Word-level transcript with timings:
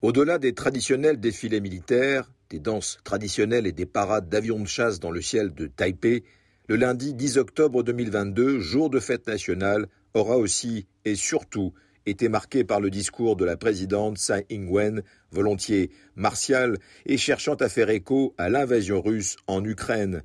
Au-delà 0.00 0.38
des 0.38 0.54
traditionnels 0.54 1.18
défilés 1.18 1.60
militaires, 1.60 2.30
des 2.50 2.60
danses 2.60 2.98
traditionnelles 3.02 3.66
et 3.66 3.72
des 3.72 3.84
parades 3.84 4.28
d'avions 4.28 4.60
de 4.60 4.68
chasse 4.68 5.00
dans 5.00 5.10
le 5.10 5.20
ciel 5.20 5.52
de 5.52 5.66
Taipei, 5.66 6.22
le 6.68 6.76
lundi 6.76 7.14
10 7.14 7.36
octobre 7.38 7.82
2022, 7.82 8.60
jour 8.60 8.90
de 8.90 9.00
fête 9.00 9.26
nationale, 9.26 9.88
aura 10.14 10.36
aussi 10.36 10.86
et 11.04 11.16
surtout 11.16 11.74
été 12.06 12.28
marqué 12.28 12.62
par 12.62 12.80
le 12.80 12.90
discours 12.90 13.34
de 13.34 13.44
la 13.44 13.56
présidente 13.56 14.18
Tsai 14.18 14.46
Ing-wen, 14.50 15.02
volontiers 15.32 15.90
martiale 16.14 16.78
et 17.04 17.18
cherchant 17.18 17.56
à 17.56 17.68
faire 17.68 17.90
écho 17.90 18.36
à 18.38 18.48
l'invasion 18.48 19.02
russe 19.02 19.34
en 19.48 19.64
Ukraine. 19.64 20.22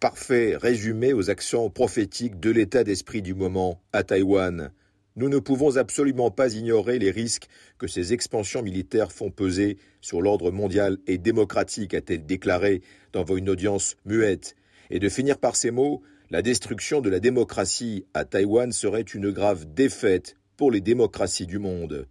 Parfait 0.00 0.54
résumé 0.54 1.14
aux 1.14 1.30
accents 1.30 1.70
prophétiques 1.70 2.40
de 2.40 2.50
l'état 2.50 2.84
d'esprit 2.84 3.22
du 3.22 3.32
moment 3.32 3.80
à 3.94 4.02
Taïwan. 4.02 4.70
Nous 5.16 5.28
ne 5.28 5.38
pouvons 5.38 5.76
absolument 5.76 6.32
pas 6.32 6.54
ignorer 6.54 6.98
les 6.98 7.12
risques 7.12 7.46
que 7.78 7.86
ces 7.86 8.12
expansions 8.12 8.62
militaires 8.62 9.12
font 9.12 9.30
peser 9.30 9.78
sur 10.00 10.20
l'ordre 10.20 10.50
mondial 10.50 10.98
et 11.06 11.18
démocratique, 11.18 11.94
a-t-elle 11.94 12.26
déclaré 12.26 12.82
dans 13.12 13.24
une 13.24 13.48
audience 13.48 13.96
muette. 14.04 14.56
Et 14.90 14.98
de 14.98 15.08
finir 15.08 15.38
par 15.38 15.54
ces 15.54 15.70
mots, 15.70 16.02
la 16.30 16.42
destruction 16.42 17.00
de 17.00 17.10
la 17.10 17.20
démocratie 17.20 18.06
à 18.12 18.24
Taïwan 18.24 18.72
serait 18.72 19.02
une 19.02 19.30
grave 19.30 19.66
défaite 19.72 20.36
pour 20.56 20.72
les 20.72 20.80
démocraties 20.80 21.46
du 21.46 21.60
monde. 21.60 22.08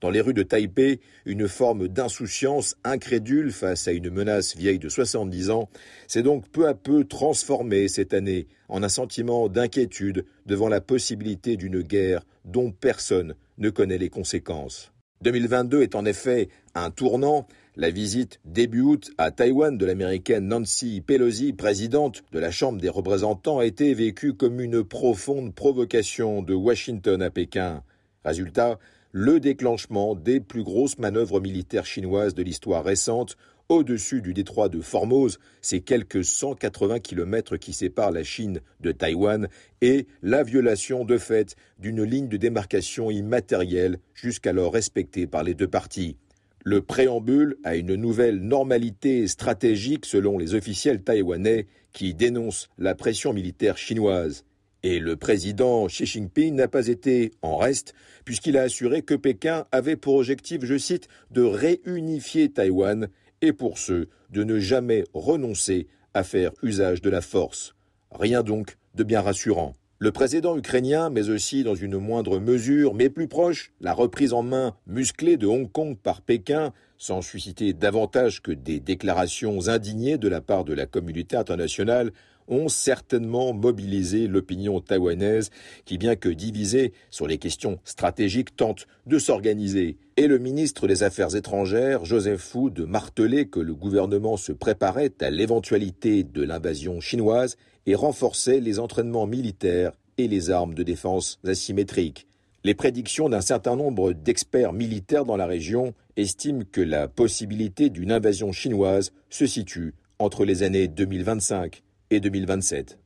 Dans 0.00 0.10
les 0.10 0.22
rues 0.22 0.34
de 0.34 0.42
Taipei, 0.42 1.00
une 1.26 1.46
forme 1.46 1.86
d'insouciance 1.86 2.76
incrédule 2.84 3.52
face 3.52 3.86
à 3.86 3.92
une 3.92 4.08
menace 4.08 4.56
vieille 4.56 4.78
de 4.78 4.88
70 4.88 5.50
ans 5.50 5.68
s'est 6.06 6.22
donc 6.22 6.48
peu 6.48 6.66
à 6.66 6.74
peu 6.74 7.04
transformée 7.04 7.86
cette 7.86 8.14
année 8.14 8.46
en 8.68 8.82
un 8.82 8.88
sentiment 8.88 9.48
d'inquiétude 9.48 10.24
devant 10.46 10.68
la 10.68 10.80
possibilité 10.80 11.56
d'une 11.56 11.82
guerre 11.82 12.24
dont 12.46 12.72
personne 12.72 13.34
ne 13.58 13.68
connaît 13.68 13.98
les 13.98 14.08
conséquences. 14.08 14.90
2022 15.22 15.82
est 15.82 15.94
en 15.94 16.06
effet 16.06 16.48
un 16.74 16.90
tournant. 16.90 17.46
La 17.76 17.90
visite 17.90 18.40
début 18.46 18.80
août 18.80 19.10
à 19.18 19.30
Taïwan 19.30 19.76
de 19.76 19.84
l'américaine 19.84 20.48
Nancy 20.48 21.02
Pelosi, 21.06 21.52
présidente 21.52 22.24
de 22.32 22.38
la 22.38 22.50
Chambre 22.50 22.80
des 22.80 22.88
représentants, 22.88 23.58
a 23.58 23.66
été 23.66 23.92
vécue 23.92 24.32
comme 24.32 24.60
une 24.60 24.82
profonde 24.82 25.54
provocation 25.54 26.42
de 26.42 26.54
Washington 26.54 27.20
à 27.20 27.30
Pékin. 27.30 27.82
Résultat, 28.24 28.78
le 29.12 29.40
déclenchement 29.40 30.14
des 30.14 30.40
plus 30.40 30.62
grosses 30.62 30.98
manœuvres 30.98 31.40
militaires 31.40 31.86
chinoises 31.86 32.34
de 32.34 32.42
l'histoire 32.42 32.84
récente 32.84 33.36
au-dessus 33.68 34.20
du 34.20 34.34
détroit 34.34 34.68
de 34.68 34.80
Formose, 34.80 35.38
ces 35.62 35.80
quelques 35.80 36.24
180 36.24 36.98
kilomètres 36.98 37.56
qui 37.56 37.72
séparent 37.72 38.10
la 38.10 38.24
Chine 38.24 38.60
de 38.80 38.90
Taïwan, 38.90 39.48
et 39.80 40.06
la 40.22 40.42
violation 40.42 41.04
de 41.04 41.18
fait 41.18 41.54
d'une 41.78 42.02
ligne 42.02 42.28
de 42.28 42.36
démarcation 42.36 43.10
immatérielle 43.10 43.98
jusqu'alors 44.12 44.72
respectée 44.72 45.28
par 45.28 45.44
les 45.44 45.54
deux 45.54 45.68
parties. 45.68 46.16
Le 46.64 46.82
préambule 46.82 47.56
à 47.64 47.76
une 47.76 47.94
nouvelle 47.94 48.40
normalité 48.40 49.26
stratégique 49.28 50.04
selon 50.04 50.36
les 50.36 50.54
officiels 50.54 51.02
taïwanais 51.02 51.66
qui 51.92 52.12
dénoncent 52.12 52.68
la 52.76 52.94
pression 52.94 53.32
militaire 53.32 53.78
chinoise. 53.78 54.44
Et 54.82 54.98
le 54.98 55.16
président 55.16 55.86
Xi 55.86 56.06
Jinping 56.06 56.54
n'a 56.54 56.68
pas 56.68 56.88
été 56.88 57.32
en 57.42 57.56
reste, 57.56 57.94
puisqu'il 58.24 58.56
a 58.56 58.62
assuré 58.62 59.02
que 59.02 59.14
Pékin 59.14 59.66
avait 59.72 59.96
pour 59.96 60.16
objectif, 60.16 60.64
je 60.64 60.78
cite, 60.78 61.08
de 61.30 61.42
réunifier 61.42 62.50
Taïwan 62.50 63.08
et 63.42 63.52
pour 63.52 63.78
ce, 63.78 64.08
de 64.30 64.44
ne 64.44 64.58
jamais 64.58 65.04
renoncer 65.12 65.86
à 66.14 66.24
faire 66.24 66.52
usage 66.62 67.02
de 67.02 67.10
la 67.10 67.20
force. 67.20 67.74
Rien 68.10 68.42
donc 68.42 68.76
de 68.94 69.04
bien 69.04 69.20
rassurant. 69.20 69.74
Le 69.98 70.12
président 70.12 70.56
ukrainien, 70.56 71.10
mais 71.10 71.28
aussi 71.28 71.62
dans 71.62 71.74
une 71.74 71.98
moindre 71.98 72.38
mesure, 72.38 72.94
mais 72.94 73.10
plus 73.10 73.28
proche, 73.28 73.70
la 73.82 73.92
reprise 73.92 74.32
en 74.32 74.42
main 74.42 74.74
musclée 74.86 75.36
de 75.36 75.46
Hong 75.46 75.70
Kong 75.70 75.94
par 75.94 76.22
Pékin, 76.22 76.72
sans 76.96 77.20
susciter 77.20 77.74
davantage 77.74 78.40
que 78.40 78.50
des 78.50 78.80
déclarations 78.80 79.68
indignées 79.68 80.16
de 80.16 80.28
la 80.28 80.40
part 80.40 80.64
de 80.64 80.72
la 80.72 80.86
communauté 80.86 81.36
internationale, 81.36 82.12
ont 82.50 82.68
certainement 82.68 83.54
mobilisé 83.54 84.26
l'opinion 84.26 84.80
taïwanaise 84.80 85.50
qui, 85.84 85.96
bien 85.96 86.16
que 86.16 86.28
divisée 86.28 86.92
sur 87.10 87.26
les 87.26 87.38
questions 87.38 87.78
stratégiques, 87.84 88.56
tente 88.56 88.86
de 89.06 89.18
s'organiser. 89.18 89.96
Et 90.16 90.26
le 90.26 90.38
ministre 90.38 90.86
des 90.86 91.02
Affaires 91.02 91.34
étrangères, 91.34 92.04
Joseph 92.04 92.42
Fu, 92.42 92.70
de 92.70 92.84
marteler 92.84 93.46
que 93.46 93.60
le 93.60 93.74
gouvernement 93.74 94.36
se 94.36 94.52
préparait 94.52 95.12
à 95.20 95.30
l'éventualité 95.30 96.24
de 96.24 96.42
l'invasion 96.42 97.00
chinoise 97.00 97.56
et 97.86 97.94
renforçait 97.94 98.60
les 98.60 98.78
entraînements 98.78 99.26
militaires 99.26 99.92
et 100.18 100.28
les 100.28 100.50
armes 100.50 100.74
de 100.74 100.82
défense 100.82 101.38
asymétriques. 101.46 102.26
Les 102.62 102.74
prédictions 102.74 103.30
d'un 103.30 103.40
certain 103.40 103.74
nombre 103.74 104.12
d'experts 104.12 104.74
militaires 104.74 105.24
dans 105.24 105.38
la 105.38 105.46
région 105.46 105.94
estiment 106.18 106.64
que 106.70 106.82
la 106.82 107.08
possibilité 107.08 107.88
d'une 107.88 108.12
invasion 108.12 108.52
chinoise 108.52 109.12
se 109.30 109.46
situe 109.46 109.94
entre 110.18 110.44
les 110.44 110.62
années 110.62 110.86
2025 110.86 111.82
et 112.10 112.20
2027. 112.20 112.99